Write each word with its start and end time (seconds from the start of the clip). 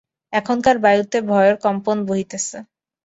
এখানকার 0.33 0.75
বায়ুতে 0.79 1.17
ভয়ের 1.29 1.55
কম্পন 1.65 1.97
বহিতেছে। 2.07 2.57